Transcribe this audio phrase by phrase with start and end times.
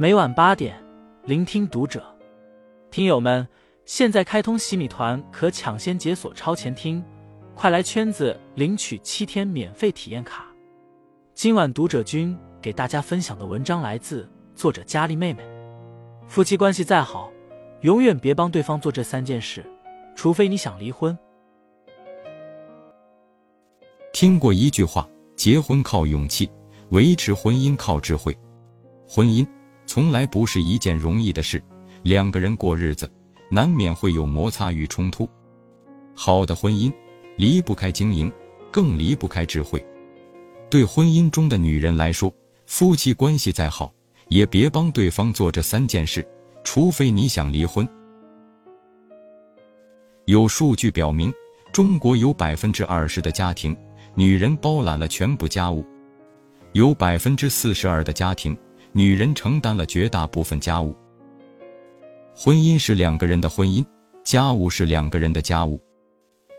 [0.00, 0.80] 每晚八点，
[1.24, 2.00] 聆听读者。
[2.88, 3.44] 听友们，
[3.84, 7.04] 现在开通喜米团，可抢先解锁超前听，
[7.56, 10.46] 快来圈子领取七天免费体验卡。
[11.34, 15.42] 今晚读者君给大家分享的文章来自作者佳丽妹妹。
[16.28, 17.32] 夫妻关系再好，
[17.80, 19.66] 永远别帮对方做这三件事，
[20.14, 21.18] 除非你想离婚。
[24.12, 26.48] 听过一句话：结婚靠勇气，
[26.90, 28.38] 维持婚姻靠智慧。
[29.08, 29.44] 婚姻
[29.88, 31.60] 从来不是一件容易的事，
[32.02, 33.10] 两个人过日子，
[33.50, 35.26] 难免会有摩擦与冲突。
[36.14, 36.92] 好的婚姻
[37.38, 38.30] 离不开经营，
[38.70, 39.82] 更离不开智慧。
[40.68, 42.30] 对婚姻中的女人来说，
[42.66, 43.90] 夫妻关系再好，
[44.28, 46.22] 也别帮对方做这三件事，
[46.62, 47.88] 除非你想离婚。
[50.26, 51.32] 有数据表明，
[51.72, 53.74] 中国有百分之二十的家庭，
[54.14, 55.82] 女人包揽了全部家务；
[56.74, 58.54] 有百分之四十二的家庭。
[58.92, 60.94] 女人承担了绝大部分家务。
[62.34, 63.84] 婚姻是两个人的婚姻，
[64.24, 65.80] 家务是两个人的家务。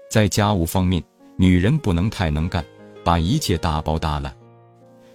[0.09, 1.03] 在家务方面，
[1.37, 2.65] 女人不能太能干，
[3.03, 4.35] 把一切大包大揽，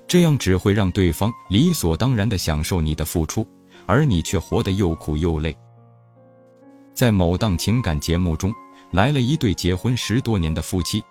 [0.07, 3.47] 这样只会让对方理所当然地享受你的付出，
[3.87, 5.57] 而你却活得又苦又累。
[6.95, 8.55] 在某档情感节目中，
[8.93, 11.03] 来了一对结婚十多年的夫妻，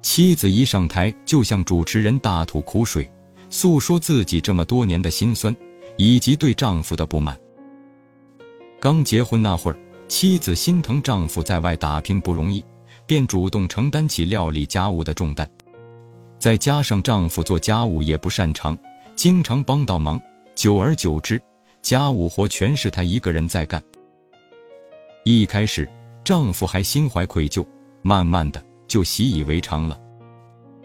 [0.00, 3.08] 妻子一上台就向主持人大吐苦水。
[3.48, 5.54] 诉说自己这么多年的辛酸，
[5.96, 7.38] 以及对丈夫的不满。
[8.80, 12.64] 刚结婚那会儿，妻子心疼丈夫在外打拼不容易，
[13.06, 15.48] 便主动承担起料理家务的重担。
[16.38, 18.76] 再加上丈夫做家务也不擅长，
[19.14, 20.20] 经常帮倒忙，
[20.54, 21.40] 久而久之，
[21.80, 23.82] 家务活全是她一个人在干。
[25.24, 25.88] 一开始，
[26.22, 27.66] 丈夫还心怀愧疚，
[28.02, 29.98] 慢慢的就习以为常了。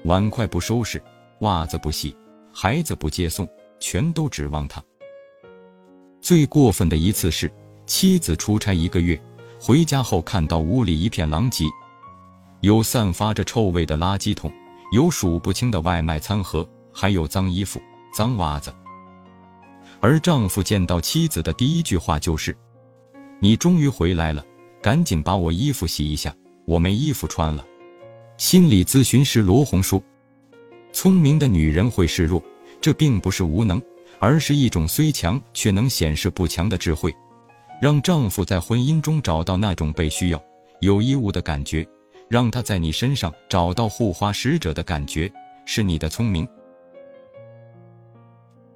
[0.06, 1.04] 碗筷不收拾，
[1.42, 2.16] 袜子不洗。
[2.54, 3.48] 孩子不接送，
[3.80, 4.84] 全都指望他。
[6.20, 7.52] 最过分的一次是，
[7.86, 9.20] 妻子出差一个月，
[9.60, 11.66] 回家后看到屋里一片狼藉，
[12.60, 14.52] 有散发着臭味的垃圾桶，
[14.92, 17.82] 有数不清的外卖餐盒，还有脏衣服、
[18.14, 18.74] 脏袜子。
[20.00, 22.56] 而丈夫见到妻子的第一句话就是
[23.40, 24.46] ：“你终于回来了，
[24.82, 27.66] 赶紧把我衣服洗一下，我没衣服穿了。”
[28.38, 30.02] 心理咨询师罗红说。
[30.94, 32.42] 聪明的女人会示弱，
[32.80, 33.82] 这并不是无能，
[34.20, 37.14] 而是一种虽强却能显示不强的智慧。
[37.82, 40.44] 让丈夫在婚姻中找到那种被需要、
[40.82, 41.88] 有义务的感觉，
[42.30, 45.32] 让他在你身上找到护花使者的感觉，
[45.66, 46.48] 是你的聪明。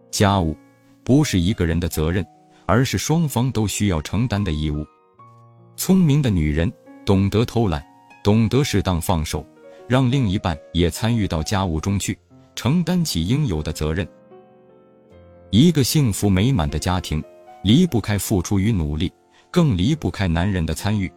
[0.09, 0.57] 家务
[1.03, 2.25] 不是一个人的责任，
[2.65, 4.83] 而是双方都需要承担的义务。
[5.75, 6.71] 聪明的女人
[7.05, 7.85] 懂得偷懒，
[8.23, 9.45] 懂得适当放手。
[9.87, 12.17] 让另一半也参与到家务中去，
[12.55, 14.07] 承担起应有的责任。
[15.51, 17.23] 一个幸福美满的家庭，
[17.63, 19.11] 离不开付出与努力，
[19.51, 21.11] 更离不开男人的参与。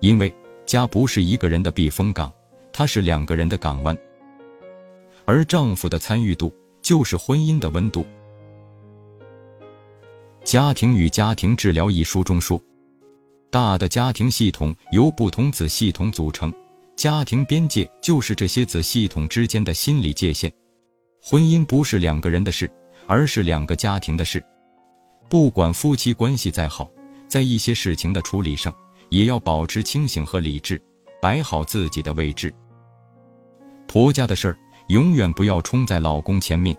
[0.00, 0.34] 因为
[0.66, 2.32] 家不是一个人的避风港，
[2.72, 3.96] 它是两个人的港湾。
[5.24, 8.02] 而丈夫的参与度，就是婚姻的温度。
[10.44, 12.60] 《家庭与家庭治疗》一书中说，
[13.50, 16.52] 大的家庭系统由不同子系统组成。
[17.06, 20.52] 家庭边界就是这些子系统之间的心理界限。
[21.22, 22.68] 婚姻不是两个人的事，
[23.06, 24.44] 而是两个家庭的事。
[25.28, 26.90] 不管夫妻关系再好，
[27.28, 28.74] 在一些事情的处理上，
[29.08, 30.82] 也要保持清醒和理智，
[31.22, 32.52] 摆好自己的位置。
[33.86, 36.76] 婆家的事儿永远不要冲在老公前面，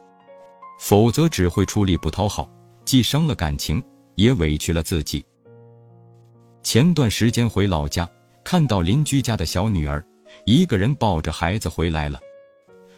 [0.78, 2.52] 否则只会出力不讨好，
[2.84, 3.82] 既伤了感情，
[4.16, 5.26] 也委屈了自己。
[6.64, 8.06] 前段时间回老家。
[8.44, 10.02] 看到邻居家的小女儿
[10.48, 12.18] 一个人抱着孩子回来了，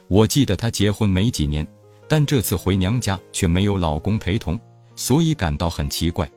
[0.08, 1.68] 我记得她结婚没几年，
[2.08, 4.58] 但这次回娘家却没有老公陪同，
[4.96, 6.30] 所以感到很奇怪。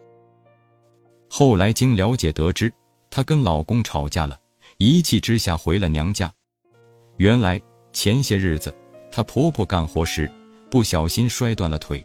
[1.29, 2.73] 后来经了解得知，
[3.11, 4.41] 她跟老公吵架了，
[4.79, 6.33] 一气之下回了娘家。
[7.19, 7.61] 原来
[7.93, 8.75] 前些日子
[9.11, 10.31] 她婆婆干活时
[10.71, 12.03] 不小心摔断了腿，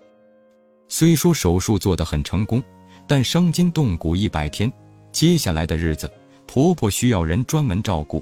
[0.89, 2.61] 虽说手术做得很成功，
[3.07, 4.69] 但伤筋动骨一百天，
[5.13, 6.11] 接下来的日子。
[6.45, 8.21] 婆婆需要人专门照顾，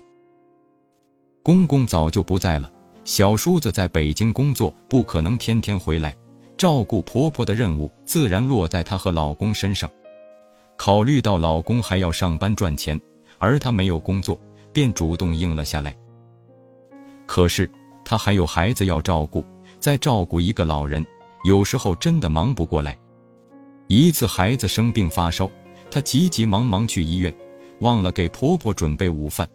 [1.45, 2.71] 公公早就不在了，
[3.03, 6.17] 小叔子在北京工作，不可能天天回来，
[6.57, 9.87] 照顾婆婆的任务自然落在她和老公身上。
[10.75, 12.99] 考虑到老公还要上班赚钱，
[13.37, 14.35] 而她没有工作，
[14.73, 15.95] 便主动应了下来。
[17.27, 17.69] 可是
[18.03, 19.45] 她还有孩子要照顾，
[19.79, 21.05] 再照顾一个老人，
[21.43, 22.97] 有时候真的忙不过来。
[23.85, 25.47] 一次孩子生病发烧，
[25.91, 27.31] 她急急忙忙去医院。
[27.81, 29.47] 忘了给婆婆准备午饭。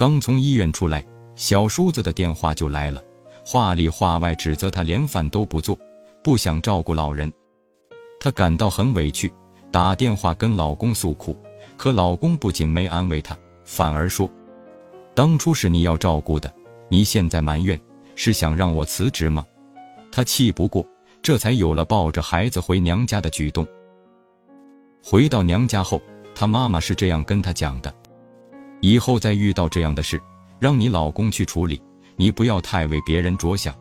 [0.00, 1.04] 刚从医院出来，
[1.34, 3.04] 小叔子的电话就来了，
[3.44, 5.78] 话里话外指责他连饭都不做，
[6.24, 7.30] 不想照顾老人。
[8.18, 9.30] 她感到很委屈，
[9.70, 11.36] 打电话跟老公诉苦，
[11.76, 14.26] 可老公不仅没安慰她，反而说
[15.14, 16.50] ：“当初是你要照顾的，
[16.88, 17.78] 你现在埋怨，
[18.16, 19.44] 是想让我辞职吗？”
[20.10, 20.82] 她气不过，
[21.20, 23.66] 这才有了抱着孩子回娘家的举动。
[25.04, 26.00] 回到娘家后，
[26.34, 27.94] 她妈妈是这样跟她讲的
[28.80, 30.20] ：“以后再遇到这样的事，
[30.58, 31.80] 让你老公去处理，
[32.16, 33.74] 你不要太为别人着想。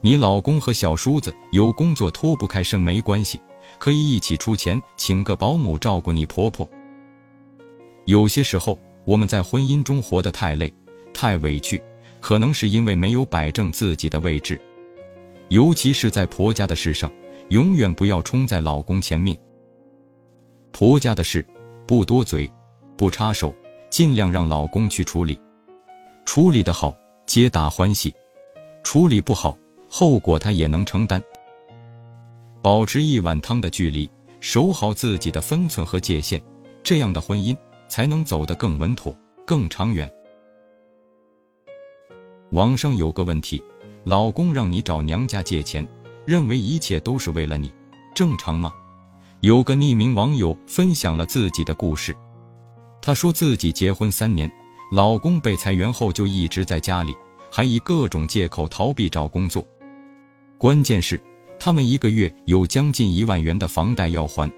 [0.00, 3.40] 你老公和小叔子有工作脱不开身没关系。”
[3.78, 6.68] 可以一起出钱请个保姆照顾你婆婆。
[8.04, 10.70] 有些时候我们在婚姻中活得太累、
[11.14, 11.82] 太委屈，
[12.20, 14.60] 可能是因为没有摆正自己的位置。
[15.48, 17.10] 尤其是在婆家的事上，
[17.48, 19.38] 永远不要冲在老公前面。
[20.72, 21.46] 婆家的事
[21.86, 22.50] 不多嘴，
[22.98, 23.54] 不插手，
[23.90, 25.38] 尽量让老公去处理。
[26.24, 26.96] 处理的好，
[27.26, 28.10] 皆大欢喜；
[28.84, 29.58] 处理不好，
[29.88, 31.20] 后果他也能承担。
[32.62, 34.08] 保持一碗汤的距离，
[34.38, 36.40] 守好自己的分寸和界限，
[36.82, 37.56] 这样的婚姻
[37.88, 39.14] 才能走得更稳妥、
[39.44, 40.10] 更长远。
[42.50, 43.62] 网上有个问题：
[44.04, 45.86] 老公让你找娘家借钱，
[46.24, 47.72] 认为一切都是为了你，
[48.14, 48.72] 正常吗？
[49.40, 52.14] 有个匿名网友分享了自己的故事，
[53.02, 54.50] 她说自己结婚三年，
[54.92, 57.14] 老公被裁员后就一直在家里，
[57.50, 59.66] 还以各种借口逃避找工作，
[60.58, 61.20] 关键是。
[61.62, 64.50] 他们一个月有将近一万元的房贷要还，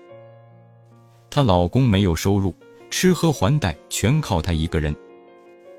[1.28, 2.54] 她老公没有收入，
[2.90, 4.94] 吃喝还贷全靠她一个人，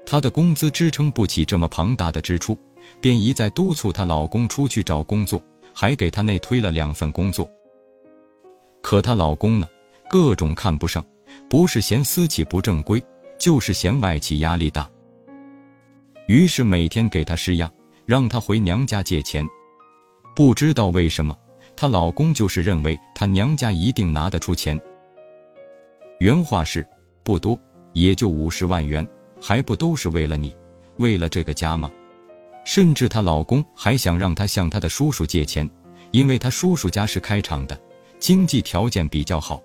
[0.06, 2.58] 她的工资支撑不起这么庞大的支出，
[3.00, 5.42] 便一再督促她老公出去找工作，
[5.74, 7.50] 还给她内推了两份工作。
[8.82, 9.70] 可她老公呢，
[10.10, 11.02] 各种看不上，
[11.50, 13.04] 不是嫌私企不正规，
[13.38, 14.90] 就是嫌外企压力大，
[16.28, 17.72] 于是每天给她施压，
[18.06, 19.46] 让她回娘家借钱。
[20.36, 21.38] 不知道为什么，
[21.76, 24.80] 她老公就是认为她娘家一定拿得出钱。
[26.20, 26.88] 原话是
[27.24, 27.60] ：“不多，
[27.92, 29.08] 也就五十万元，
[29.42, 30.56] 还不都是为了你，
[30.98, 31.92] 为了这个家吗？”
[32.66, 35.70] 甚至她老公还想让她向她的叔叔借钱，
[36.12, 37.78] 因为她叔叔家是开厂的，
[38.20, 39.62] 经济条件比较好。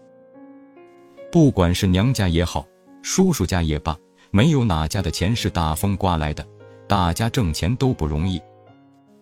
[1.30, 2.66] 不管是娘家也好，
[3.02, 3.96] 叔叔家也罢，
[4.30, 6.46] 没有哪家的钱是大风刮来的，
[6.86, 8.40] 大家挣钱都不容易，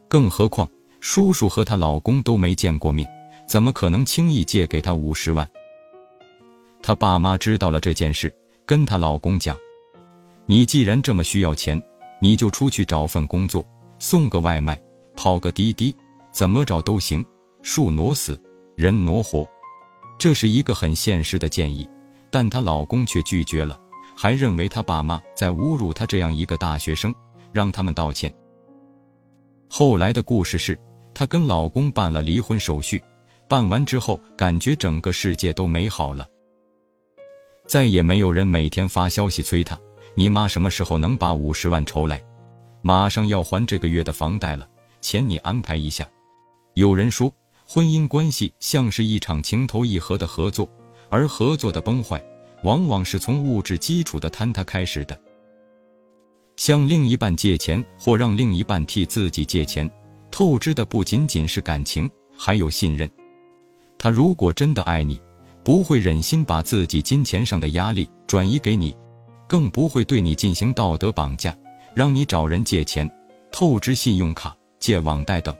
[0.08, 0.69] 更何况。
[1.00, 3.08] 叔叔和她老公都没见过面，
[3.47, 5.49] 怎么可能轻易借给她五十万？
[6.82, 9.56] 她爸妈知道了这件事，跟她老公讲
[10.47, 11.81] ：“你既然这么需要钱，
[12.20, 13.64] 你就出去找份工作，
[13.99, 14.81] 送个外卖，
[15.14, 15.94] 跑个滴滴，
[16.32, 17.25] 怎么找都行。
[17.62, 18.41] 树挪死，
[18.76, 19.47] 人挪活。”
[20.19, 21.87] 这是一个很现实的建议，
[22.31, 23.78] 但她老公却拒绝了，
[24.17, 27.14] 还认为她爸妈在侮辱她这样一个大学生，
[27.52, 28.32] 让他们道歉。
[29.69, 30.78] 后来的故事是。
[31.19, 33.02] 她跟老公办了离婚手续，
[33.49, 36.28] 办完之后感觉整个世界都美好了，
[37.67, 39.81] 再也没有人每天发消息催她
[40.14, 42.23] ：“你妈什么时候能把五十万筹来？
[42.82, 44.69] 马上要还这个月的房贷了，
[45.00, 46.06] 钱你安排一下。”
[46.76, 47.32] 有人说，
[47.67, 50.69] 婚姻关系像是一场情投意合的合作，
[51.08, 52.23] 而合作的崩坏，
[52.62, 55.19] 往往是从物质基础的坍塌开始的。
[56.56, 59.91] 向另一半借钱，或让另一半替自己借钱。
[60.31, 63.09] 透支的不仅仅是感情，还有信任。
[63.97, 65.21] 他如果真的爱你，
[65.62, 68.95] 不会忍心把自己金钱上的压力转移给你，
[69.47, 71.57] 更不会对你进行道德绑架，
[71.95, 73.11] 让你找人借钱、
[73.50, 75.57] 透支信用卡、借网贷等。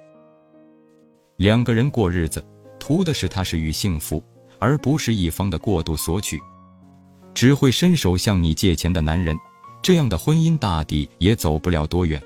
[1.37, 2.45] 两个人过日子，
[2.79, 4.23] 图的是踏实与幸福，
[4.59, 6.41] 而不是一方的过度索取。
[7.35, 9.37] 只会伸手向你借钱的男人，
[9.83, 12.23] 这样的婚姻大抵也走不了多远。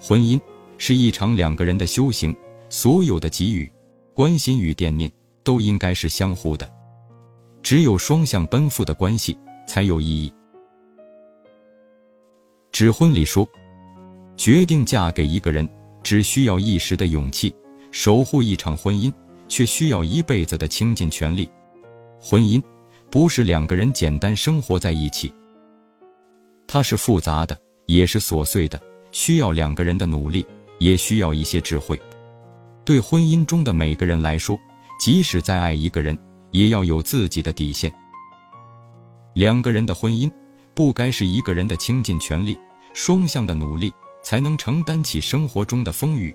[0.00, 0.40] 婚姻。
[0.78, 2.34] 是一场两个人的修行，
[2.68, 3.70] 所有的给予、
[4.14, 5.08] 关心与惦念
[5.44, 6.68] 都应该是相互的，
[7.62, 10.32] 只有双向奔赴的关系才有意义。
[12.72, 13.48] 指婚礼说，
[14.36, 15.68] 决定嫁给一个人
[16.02, 17.54] 只需要一时的勇气，
[17.92, 19.12] 守护一场婚姻
[19.52, 21.46] 却需要一辈子的倾尽全力。
[22.18, 22.62] 婚姻
[23.10, 25.30] 不是两个人简单生活在一起，
[26.66, 27.54] 它是复杂的，
[27.84, 28.80] 也是琐碎的，
[29.10, 30.46] 需要两个人的努力。
[30.78, 31.96] 也需要一些智慧。
[32.84, 34.58] 对婚姻中的每个人来说，
[34.98, 36.18] 即使再爱一个人，
[36.50, 37.92] 也要有自己的底线。
[39.34, 40.28] 两个人的婚姻，
[40.74, 42.58] 不该是一个人的倾尽全力，
[42.94, 43.92] 双向的努力
[44.24, 46.34] 才能承担起生活中的风雨。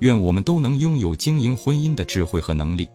[0.00, 2.88] 愿我们都能拥有经营婚姻的智慧和能力，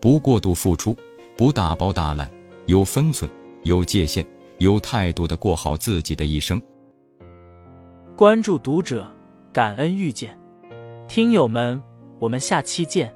[0.00, 0.96] 不过度付出，
[1.36, 2.28] 不大包大揽，
[2.66, 3.30] 有分寸，
[3.62, 4.26] 有界限，
[4.58, 6.60] 有态度的过好自己的一生。
[8.16, 9.06] 关注读者。
[9.52, 10.38] 感恩遇见，
[11.08, 11.82] 听友们，
[12.20, 13.12] 我们下期见。